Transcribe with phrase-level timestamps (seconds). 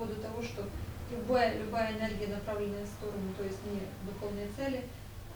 [0.00, 0.64] поводу того, что
[1.12, 4.82] любая, любая энергия, направленная в сторону, то есть не духовные цели,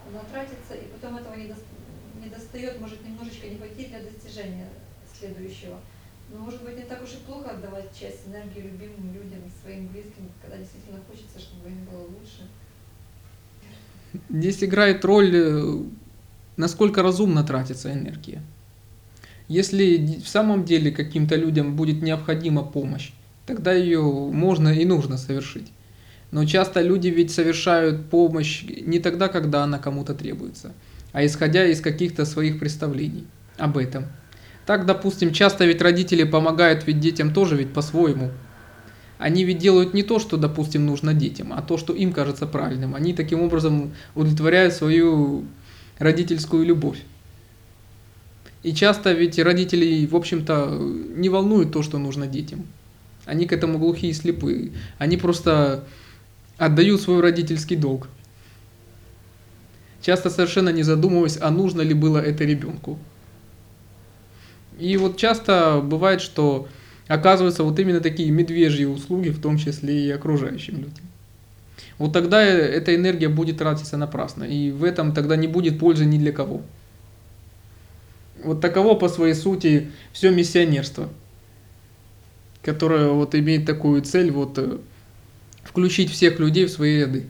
[0.09, 1.53] она тратится, и потом этого не,
[2.23, 4.69] не достает, может немножечко не хватить для достижения
[5.19, 5.79] следующего.
[6.31, 10.31] Но может быть не так уж и плохо отдавать часть энергии любимым людям, своим близким,
[10.41, 12.49] когда действительно хочется, чтобы им было лучше.
[14.31, 15.83] Здесь играет роль, э,
[16.57, 18.43] насколько разумно тратится энергия.
[19.49, 23.13] Если в самом деле каким-то людям будет необходима помощь,
[23.47, 25.71] тогда ее можно и нужно совершить.
[26.31, 30.73] Но часто люди ведь совершают помощь не тогда, когда она кому-то требуется,
[31.13, 33.27] а исходя из каких-то своих представлений
[33.57, 34.07] об этом.
[34.67, 38.31] Так, допустим, часто ведь родители помогают ведь детям тоже ведь по-своему.
[39.19, 42.95] Они ведь делают не то, что, допустим, нужно детям, а то, что им кажется правильным.
[42.95, 45.45] Они таким образом удовлетворяют свою
[45.99, 46.99] родительскую любовь.
[48.65, 50.79] И часто ведь родителей, в общем-то,
[51.15, 52.67] не волнует то, что нужно детям.
[53.27, 54.73] Они к этому глухие и слепые.
[54.99, 55.85] Они просто
[56.59, 58.09] отдают свой родительский долг.
[60.03, 62.99] Часто совершенно не задумываясь, а нужно ли было это ребенку.
[64.79, 66.69] И вот часто бывает, что
[67.09, 71.05] оказываются вот именно такие медвежьи услуги, в том числе и окружающим людям.
[71.99, 76.05] Вот тогда э, эта энергия будет тратиться напрасно, и в этом тогда не будет пользы
[76.05, 76.63] ни для кого.
[78.43, 81.09] Вот таково по своей сути все миссионерство,
[82.65, 84.79] которое вот имеет такую цель вот э,
[85.63, 87.27] включить всех людей в свои ряды,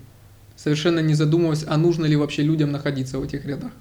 [0.56, 3.72] совершенно не задумываясь, а нужно ли вообще людям находиться в этих рядах.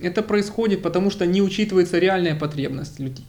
[0.00, 3.24] Это происходит потому, что не учитывается реальная потребность людей.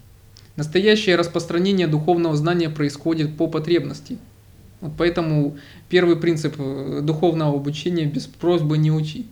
[0.58, 4.17] Настоящее распространение духовного знания происходит по потребности.
[4.81, 9.25] Вот поэтому первый принцип э, духовного обучения без просьбы не учи.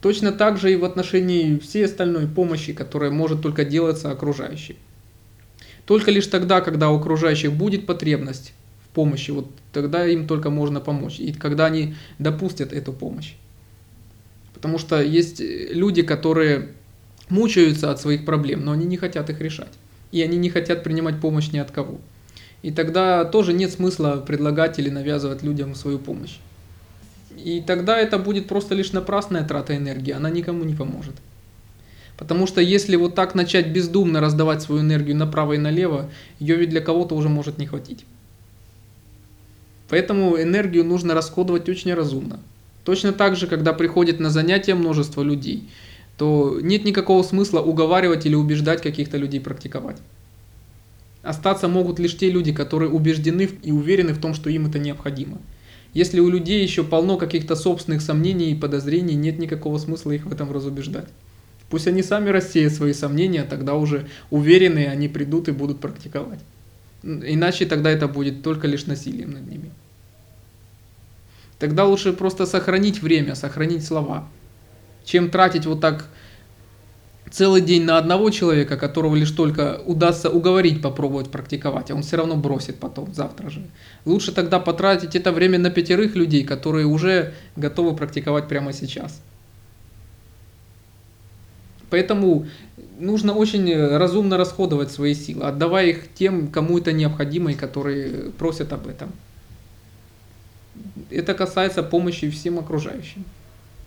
[0.00, 4.76] Точно так же и в отношении всей остальной помощи, которая может только делаться окружающим.
[5.90, 8.52] Только лишь тогда, когда у окружающих будет потребность
[8.84, 11.18] в помощи, вот тогда им только можно помочь.
[11.18, 13.32] И когда они допустят эту помощь.
[14.54, 16.68] Потому что есть люди, которые
[17.28, 19.72] мучаются от своих проблем, но они не хотят их решать.
[20.12, 21.98] И они не хотят принимать помощь ни от кого.
[22.62, 26.38] И тогда тоже нет смысла предлагать или навязывать людям свою помощь.
[27.36, 31.16] И тогда это будет просто лишь напрасная трата энергии, она никому не поможет.
[32.20, 36.68] Потому что если вот так начать бездумно раздавать свою энергию направо и налево, ее ведь
[36.68, 38.04] для кого-то уже может не хватить.
[39.88, 42.38] Поэтому энергию нужно расходовать очень разумно.
[42.84, 45.70] Точно так же, когда приходит на занятия множество людей,
[46.18, 49.96] то нет никакого смысла уговаривать или убеждать каких-то людей практиковать.
[51.22, 55.38] Остаться могут лишь те люди, которые убеждены и уверены в том, что им это необходимо.
[55.94, 60.32] Если у людей еще полно каких-то собственных сомнений и подозрений, нет никакого смысла их в
[60.32, 61.08] этом разубеждать.
[61.70, 66.40] Пусть они сами рассеют свои сомнения, тогда уже уверенные они придут и будут практиковать.
[67.02, 69.70] Иначе тогда это будет только лишь насилием над ними.
[71.60, 74.28] Тогда лучше просто сохранить время, сохранить слова,
[75.04, 76.08] чем тратить вот так
[77.30, 82.16] целый день на одного человека, которого лишь только удастся уговорить попробовать практиковать, а он все
[82.16, 83.62] равно бросит потом, завтра же.
[84.04, 89.20] Лучше тогда потратить это время на пятерых людей, которые уже готовы практиковать прямо сейчас.
[91.90, 92.46] Поэтому
[92.98, 98.72] нужно очень разумно расходовать свои силы, отдавая их тем, кому это необходимо и которые просят
[98.72, 99.12] об этом.
[101.10, 103.24] Это касается помощи всем окружающим.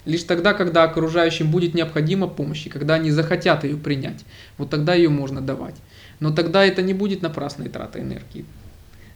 [0.05, 4.25] Лишь тогда, когда окружающим будет необходима помощь, и когда они захотят ее принять,
[4.57, 5.75] вот тогда ее можно давать.
[6.19, 8.45] Но тогда это не будет напрасной тратой энергии.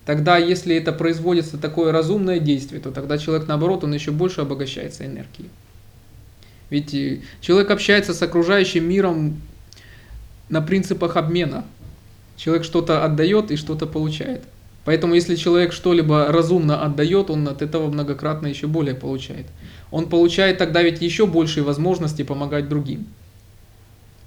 [0.05, 5.05] Тогда, если это производится такое разумное действие, то тогда человек, наоборот, он еще больше обогащается
[5.05, 5.49] энергией.
[6.69, 6.93] Ведь
[7.41, 9.41] человек общается с окружающим миром
[10.49, 11.65] на принципах обмена.
[12.35, 14.43] Человек что-то отдает и что-то получает.
[14.85, 19.45] Поэтому если человек что-либо разумно отдает, он от этого многократно еще более получает.
[19.91, 23.05] Он получает тогда ведь еще большие возможности помогать другим.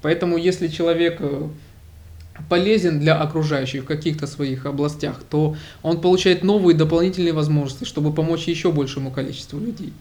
[0.03, 1.21] Поэтому если человек
[2.49, 8.45] полезен для окружающих в каких-то своих областях, то он получает новые дополнительные возможности, чтобы помочь
[8.45, 9.93] еще большему количеству людей.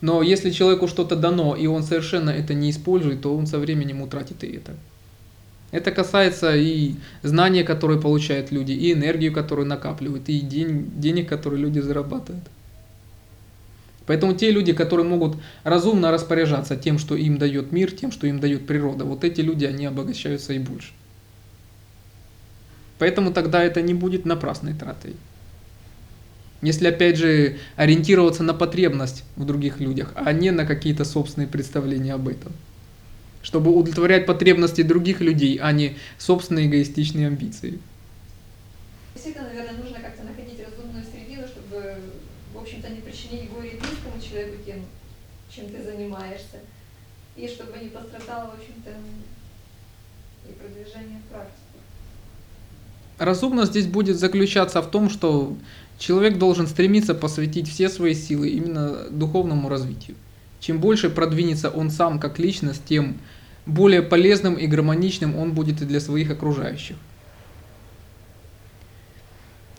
[0.00, 4.00] Но если человеку что-то дано, и он совершенно это не использует, то он со временем
[4.00, 4.76] утратит и это.
[5.70, 11.60] Это касается и знания, которые получают люди, и энергию, которую накапливают, и день, денег, которые
[11.60, 12.44] люди зарабатывают.
[14.06, 18.40] Поэтому те люди, которые могут разумно распоряжаться тем, что им дает мир, тем, что им
[18.40, 20.92] дает природа, вот эти люди, они обогащаются и больше.
[22.98, 25.14] Поэтому тогда это не будет напрасной тратой.
[26.60, 32.14] Если опять же ориентироваться на потребность в других людях, а не на какие-то собственные представления
[32.14, 32.52] об этом.
[33.42, 37.78] Чтобы удовлетворять потребности других людей, а не собственные эгоистичные амбиции.
[39.14, 41.94] Действительно, наверное, нужно как-то находить разумную середину, чтобы,
[42.52, 44.84] в общем-то, не причинить горе близкому человеку тем,
[45.48, 46.58] чем ты занимаешься,
[47.36, 48.90] и чтобы не пострадало, в общем-то,
[50.48, 51.32] и продвижение в
[53.18, 55.56] Разумность здесь будет заключаться в том, что
[55.98, 60.16] человек должен стремиться посвятить все свои силы именно духовному развитию.
[60.60, 63.18] Чем больше продвинется он сам как личность, тем
[63.66, 66.96] более полезным и гармоничным он будет и для своих окружающих.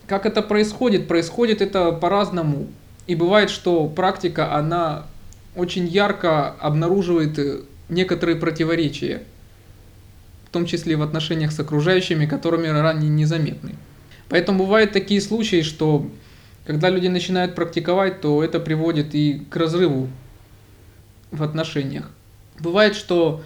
[0.06, 1.08] Как это происходит?
[1.08, 2.68] Происходит это по-разному.
[3.06, 5.06] И бывает, что практика, она
[5.56, 9.22] очень ярко обнаруживает некоторые противоречия,
[10.50, 13.76] в том числе в отношениях с окружающими, которыми ранее незаметны.
[14.28, 16.10] Поэтому бывают такие случаи, что
[16.66, 20.08] когда люди начинают практиковать, то это приводит и к разрыву
[21.30, 22.10] в отношениях.
[22.58, 23.44] Бывает, что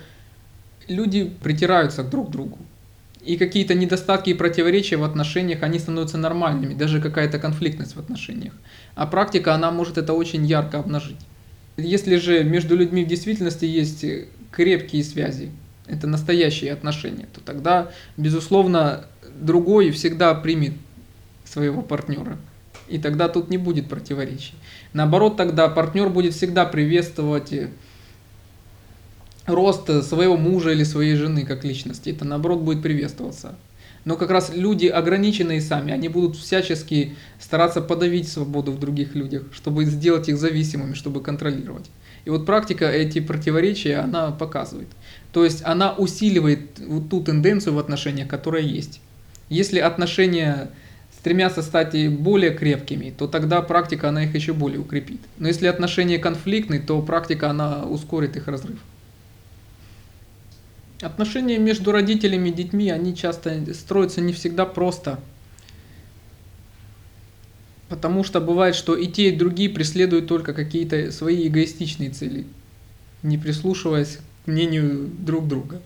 [0.88, 2.58] люди притираются друг к другу.
[3.20, 8.54] И какие-то недостатки и противоречия в отношениях, они становятся нормальными, даже какая-то конфликтность в отношениях.
[8.94, 11.20] А практика, она может это очень ярко обнажить.
[11.76, 14.06] Если же между людьми в действительности есть
[14.50, 15.50] крепкие связи,
[15.86, 19.06] это настоящие отношения, то тогда, безусловно,
[19.38, 20.74] другой всегда примет
[21.44, 22.38] своего партнера.
[22.88, 24.54] И тогда тут не будет противоречий.
[24.92, 27.52] Наоборот, тогда партнер будет всегда приветствовать
[29.46, 32.10] рост своего мужа или своей жены как личности.
[32.10, 33.56] Это наоборот будет приветствоваться.
[34.04, 39.44] Но как раз люди ограниченные сами, они будут всячески стараться подавить свободу в других людях,
[39.52, 41.90] чтобы сделать их зависимыми, чтобы контролировать.
[42.24, 44.88] И вот практика эти противоречия, она показывает.
[45.32, 49.00] То есть она усиливает вот ту тенденцию в отношениях, которая есть.
[49.50, 50.70] Если отношения
[51.18, 55.20] стремятся стать более крепкими, то тогда практика, она их еще более укрепит.
[55.38, 58.78] Но если отношения конфликтные, то практика, она ускорит их разрыв.
[61.00, 65.18] Отношения между родителями и детьми, они часто строятся не всегда просто.
[67.94, 72.44] Потому что бывает, что и те, и другие преследуют только какие-то свои эгоистичные цели,
[73.22, 75.80] не прислушиваясь к мнению друг друга.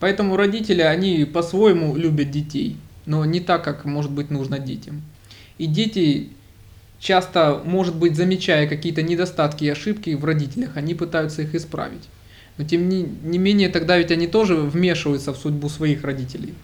[0.00, 5.02] Поэтому родители, они по-своему любят детей, но не так, как может быть нужно детям.
[5.58, 6.30] И дети
[7.00, 12.08] часто, может быть, замечая какие-то недостатки и ошибки в родителях, они пытаются их исправить.
[12.56, 16.54] Но тем не, не менее, тогда ведь они тоже вмешиваются в судьбу своих родителей.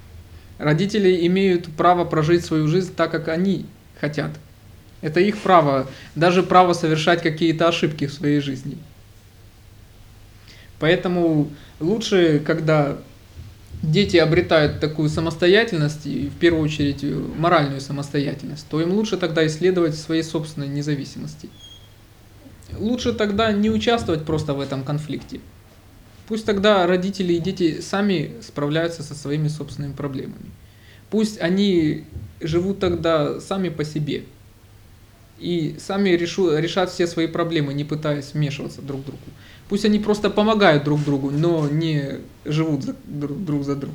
[0.57, 3.67] Родители имеют право прожить свою жизнь так, как они
[4.03, 4.33] хотят.
[5.01, 8.77] Это их право, даже право совершать какие-то ошибки в своей жизни.
[10.81, 11.51] Поэтому
[11.81, 12.99] лучше, когда
[13.83, 17.05] дети обретают такую самостоятельность, и в первую очередь
[17.39, 21.49] моральную самостоятельность, то им лучше тогда исследовать своей собственной независимости.
[22.79, 25.41] Лучше тогда не участвовать просто в этом конфликте.
[26.27, 30.51] Пусть тогда родители и дети сами справляются со своими собственными проблемами.
[31.13, 32.05] Пусть они
[32.41, 34.25] живут тогда сами по себе
[35.39, 39.23] и сами решу, решат все свои проблемы, не пытаясь вмешиваться друг в другу.
[39.69, 43.95] Пусть они просто помогают друг другу, но не живут за, друг, друг за друга.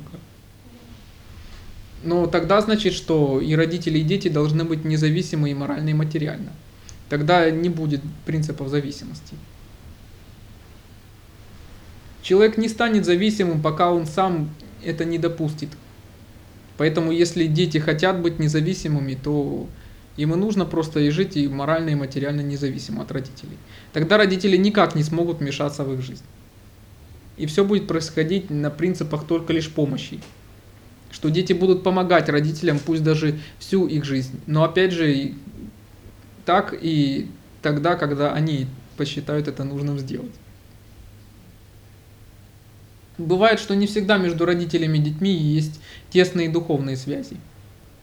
[2.04, 6.52] Но тогда значит, что и родители, и дети должны быть независимы и морально, и материально.
[7.08, 9.34] Тогда не будет принципов зависимости.
[12.22, 14.50] Человек не станет зависимым, пока он сам
[14.84, 15.70] это не допустит.
[16.78, 19.68] Поэтому если дети хотят быть независимыми, то
[20.16, 23.58] им и нужно просто и жить и морально, и материально независимо от родителей.
[23.92, 26.24] Тогда родители никак не смогут вмешаться в их жизнь.
[27.36, 30.20] И все будет происходить на принципах только лишь помощи.
[31.10, 34.40] Что дети будут помогать родителям, пусть даже всю их жизнь.
[34.46, 35.34] Но опять же,
[36.44, 37.28] так и
[37.60, 38.66] тогда, когда они
[38.96, 40.34] посчитают это нужным сделать.
[43.18, 47.36] Бывает, что не всегда между родителями и детьми есть тесные духовные связи.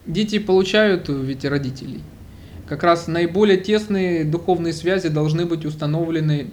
[0.04, 2.02] Дети получают ведь родителей.
[2.68, 6.50] Как раз наиболее тесные духовные связи должны быть установлены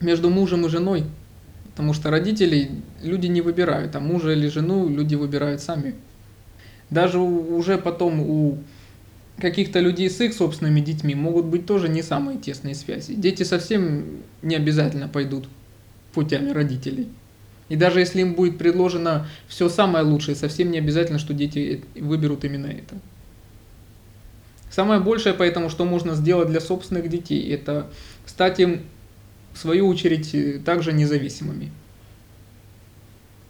[0.00, 1.04] между мужем и женой.
[1.70, 2.70] Потому что родителей
[3.02, 5.94] люди не выбирают, а мужа или жену люди выбирают сами.
[6.90, 8.58] Даже уже потом у
[9.38, 13.14] каких-то людей с их собственными детьми могут быть тоже не самые тесные связи.
[13.14, 15.48] Дети совсем не обязательно пойдут
[16.12, 17.08] путями родителей.
[17.68, 22.44] И даже если им будет предложено все самое лучшее, совсем не обязательно, что дети выберут
[22.44, 22.96] именно это.
[24.70, 27.90] Самое большее поэтому, что можно сделать для собственных детей, это
[28.26, 28.82] стать им,
[29.52, 31.70] в свою очередь, также независимыми,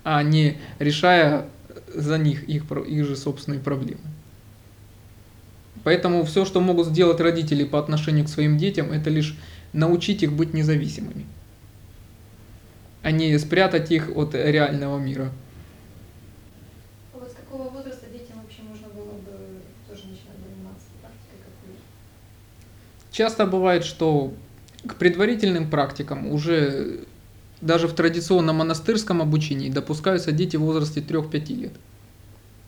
[0.05, 1.47] а не решая
[1.95, 4.01] за них их, их же собственные проблемы.
[5.85, 9.37] Поэтому все, что могут сделать родители по отношению к своим детям, это лишь
[9.73, 11.27] научить их быть независимыми
[13.03, 15.31] а не спрятать их от реального мира.
[17.13, 21.81] Вот с какого возраста детям общем, можно было бы тоже начинать заниматься практикой какой-то.
[23.13, 24.33] Часто бывает, что
[24.87, 27.01] к предварительным практикам уже
[27.61, 31.73] даже в традиционном монастырском обучении допускаются дети в возрасте 3-5 лет.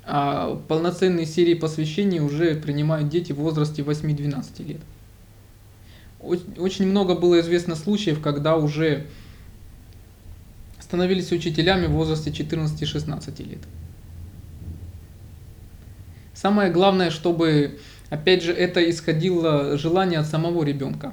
[0.05, 4.81] А полноценные серии посвящений уже принимают дети в возрасте 8-12 лет.
[6.21, 9.07] Оч- Очень много было известно случаев, когда уже
[10.81, 13.61] становились учителями в возрасте 14-16 лет.
[16.35, 21.13] Самое главное, чтобы, опять же, это исходило желание от самого ребенка.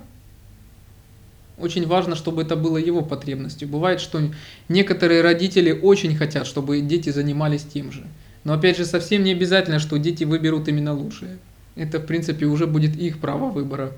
[1.57, 3.67] Очень важно, чтобы это было его потребностью.
[3.67, 4.21] Бывает, что
[4.69, 8.05] некоторые родители очень хотят, чтобы дети занимались тем же.
[8.43, 11.39] Но опять же, совсем не обязательно, что дети выберут именно лучшее.
[11.75, 13.91] Это, в принципе, уже будет их право выбора.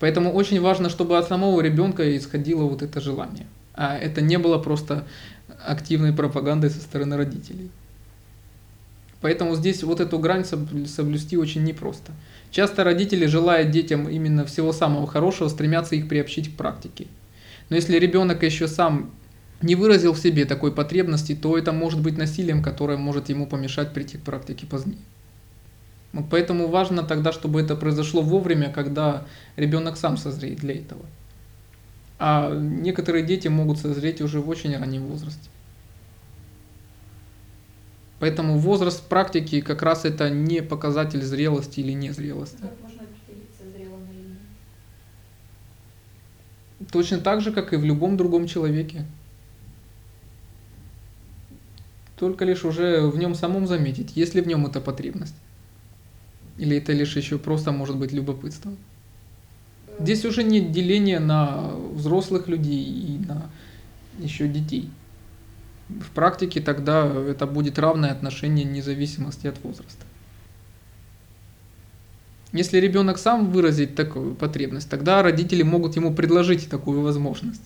[0.00, 3.46] Поэтому очень важно, чтобы от самого ребенка исходило вот это желание.
[3.82, 5.06] А это не было просто
[5.66, 7.70] активной пропагандой со стороны родителей.
[9.22, 12.12] Поэтому здесь вот эту грань соб- соблюсти очень непросто.
[12.50, 17.06] Часто родители, желая детям именно всего самого хорошего, стремятся их приобщить к практике.
[17.70, 19.12] Но если ребенок еще сам
[19.62, 23.94] не выразил в себе такой потребности, то это может быть насилием, которое может ему помешать
[23.94, 24.98] прийти к практике позднее.
[26.12, 29.24] Вот поэтому важно тогда, чтобы это произошло вовремя, когда
[29.56, 31.06] ребенок сам созреет для этого.
[32.22, 35.48] А некоторые дети могут созреть уже в очень раннем возрасте.
[38.18, 42.58] Поэтому возраст практики как раз это не показатель зрелости или незрелости.
[42.60, 44.28] Как можно определиться, зрело он или
[46.78, 46.90] нет?
[46.92, 49.06] Точно так же, как и в любом другом человеке.
[52.18, 55.36] Только лишь уже в нем самом заметить, есть ли в нем эта потребность.
[56.58, 58.72] Или это лишь еще просто может быть любопытство.
[60.00, 63.50] Здесь уже нет деления на взрослых людей и на
[64.18, 64.90] еще детей.
[65.88, 70.06] В практике тогда это будет равное отношение независимости от возраста.
[72.52, 77.62] Если ребенок сам выразит такую потребность, тогда родители могут ему предложить такую возможность.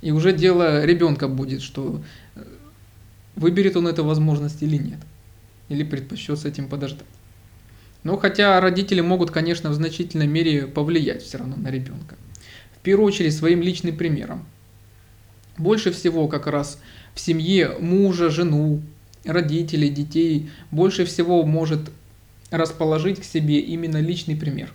[0.00, 2.02] И уже дело ребенка будет, что
[2.34, 2.44] э,
[3.36, 4.98] выберет он эту возможность или нет.
[5.68, 7.06] Или предпочтет с этим подождать.
[8.04, 12.16] Но хотя родители могут, конечно, в значительной мере повлиять все равно на ребенка.
[12.76, 14.46] В первую очередь своим личным примером.
[15.56, 16.78] Больше всего как раз
[17.14, 18.82] в семье мужа, жену,
[19.24, 21.90] родителей, детей больше всего может
[22.50, 24.70] расположить к себе именно личный пример.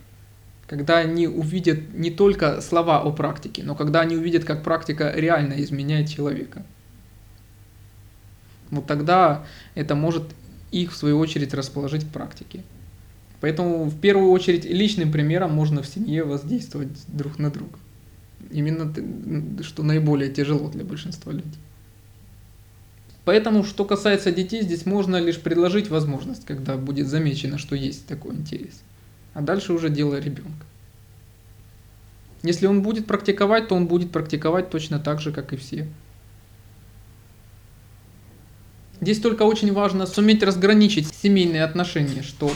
[0.65, 5.53] Когда они увидят не только слова о практике, но когда они увидят, как практика реально
[5.61, 6.65] изменяет человека.
[8.71, 9.45] Вот тогда
[9.75, 10.23] это может
[10.71, 12.63] их в свою очередь расположить к практике.
[13.41, 17.77] Поэтому в первую очередь личным примером можно в семье воздействовать друг на друга.
[18.51, 18.93] Именно
[19.63, 21.59] что наиболее тяжело для большинства людей.
[23.25, 28.35] Поэтому, что касается детей, здесь можно лишь предложить возможность, когда будет замечено, что есть такой
[28.35, 28.81] интерес.
[29.33, 30.65] А дальше уже дело ребенка.
[32.41, 35.87] Если он будет практиковать, то он будет практиковать точно так же, как и все.
[39.01, 42.51] Здесь только очень важно суметь разграничить семейные отношения, что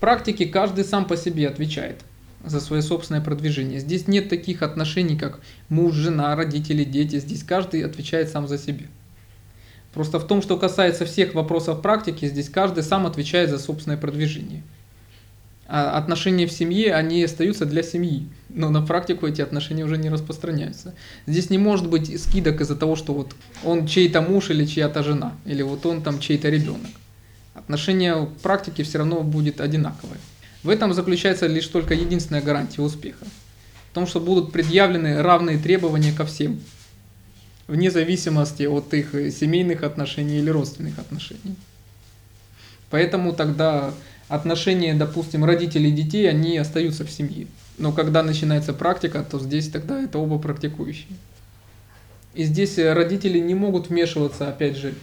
[0.00, 2.00] практике каждый сам по себе отвечает
[2.44, 3.80] за свое собственное продвижение.
[3.80, 7.18] Здесь нет таких отношений, как муж, жена, родители, дети.
[7.18, 8.86] Здесь каждый отвечает сам за себя.
[9.92, 14.62] Просто в том, что касается всех вопросов практики, здесь каждый сам отвечает за собственное продвижение.
[15.66, 20.08] А отношения в семье, они остаются для семьи, но на практику эти отношения уже не
[20.08, 20.94] распространяются.
[21.26, 25.34] Здесь не может быть скидок из-за того, что вот он чей-то муж или чья-то жена,
[25.44, 26.90] или вот он там чей-то ребенок.
[27.68, 30.16] Отношение в практике все равно будет одинаковое.
[30.62, 33.26] В этом заключается лишь только единственная гарантия успеха.
[33.90, 36.60] В том, что будут предъявлены равные требования ко всем,
[37.66, 41.56] вне зависимости от их семейных отношений или родственных отношений.
[42.88, 43.92] Поэтому тогда
[44.28, 47.48] отношения, допустим, родителей и детей, они остаются в семье.
[47.76, 51.18] Но когда начинается практика, то здесь тогда это оба практикующие.
[52.32, 54.94] И здесь родители не могут вмешиваться, опять же,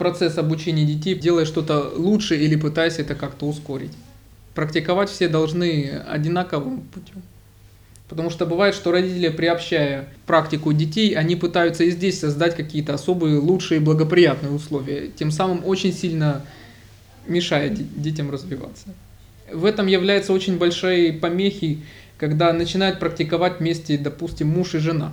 [0.00, 3.92] процесс обучения детей, делая что-то лучше или пытаясь это как-то ускорить.
[4.54, 7.22] Практиковать все должны одинаковым путем.
[8.08, 13.38] Потому что бывает, что родители, приобщая практику детей, они пытаются и здесь создать какие-то особые,
[13.38, 16.46] лучшие, благоприятные условия, тем самым очень сильно
[17.26, 18.86] мешая де- детям развиваться.
[19.52, 21.80] В этом является очень большой помехи,
[22.16, 25.12] когда начинают практиковать вместе, допустим, муж и жена.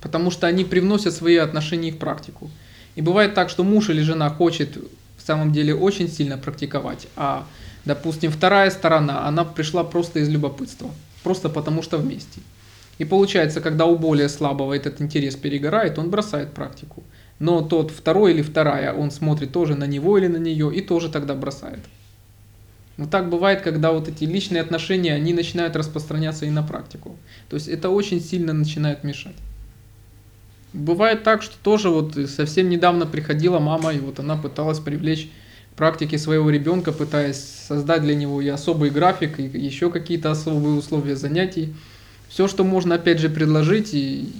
[0.00, 2.50] Потому что они привносят свои отношения в практику.
[2.94, 4.76] И бывает так, что муж или жена хочет
[5.16, 7.46] в самом деле очень сильно практиковать, а,
[7.84, 10.90] допустим, вторая сторона, она пришла просто из любопытства,
[11.22, 12.40] просто потому что вместе.
[12.98, 17.02] И получается, когда у более слабого этот интерес перегорает, он бросает практику.
[17.38, 21.08] но тот второй или вторая, он смотрит тоже на него или на нее и тоже
[21.08, 21.80] тогда бросает.
[22.96, 27.16] Вот так бывает, когда вот эти личные отношения, они начинают распространяться и на практику.
[27.48, 29.34] То есть это очень сильно начинает мешать.
[30.72, 35.28] Бывает так, что тоже вот совсем недавно приходила мама, и вот она пыталась привлечь
[35.72, 40.76] к практике своего ребенка, пытаясь создать для него и особый график, и еще какие-то особые
[40.76, 41.74] условия занятий.
[42.28, 44.32] Все, что можно опять же предложить, и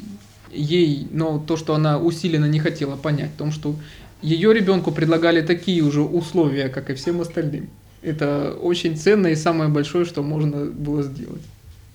[0.51, 3.77] ей, но то, что она усиленно не хотела понять, в том, что
[4.23, 7.69] ее ребенку предлагали такие уже условия, как и всем остальным.
[8.01, 11.43] Это очень ценно и самое большое, что можно было сделать.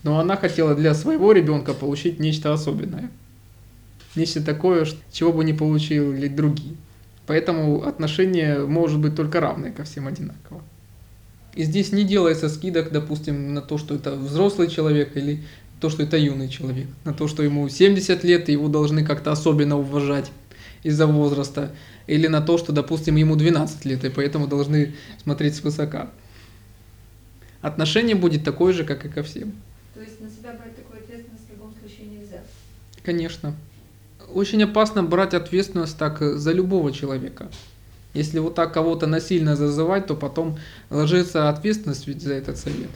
[0.04, 3.10] Но она хотела для своего ребенка получить нечто особенное.
[4.18, 6.76] Нечто такое, чего бы не получили другие.
[7.28, 10.64] Поэтому отношение может быть только равное ко всем одинаково.
[11.54, 15.44] И здесь не делается скидок, допустим, на то, что это взрослый человек или
[15.80, 16.88] то, что это юный человек.
[17.04, 20.32] На то, что ему 70 лет, и его должны как-то особенно уважать
[20.82, 21.72] из-за возраста.
[22.08, 26.10] Или на то, что, допустим, ему 12 лет, и поэтому должны смотреть свысока.
[27.62, 29.54] Отношение будет такое же, как и ко всем.
[29.94, 32.42] То есть на себя брать такую ответственность в любом случае нельзя.
[33.04, 33.54] Конечно.
[34.38, 37.50] Очень опасно брать ответственность так э, за любого человека.
[38.14, 40.60] Если вот так кого-то насильно зазывать, то потом
[40.92, 42.92] ложится ответственность ведь за этот совет.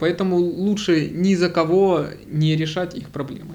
[0.00, 3.54] Поэтому лучше ни за кого не решать их проблемы.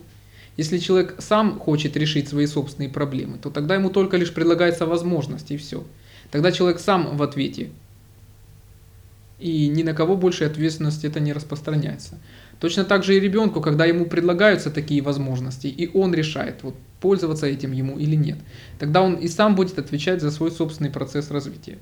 [0.55, 5.51] Если человек сам хочет решить свои собственные проблемы, то тогда ему только лишь предлагается возможность
[5.51, 5.83] и все.
[6.31, 7.71] Тогда человек сам в ответе.
[9.37, 12.17] И ни на кого больше ответственность это не распространяется.
[12.59, 17.45] Точно так же и ребенку, когда ему предлагаются такие возможности, и он решает, вот, пользоваться
[17.45, 18.37] этим ему или нет.
[18.79, 21.77] Тогда он и сам будет отвечать за свой собственный процесс развития.